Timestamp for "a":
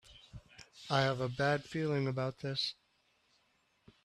1.21-1.29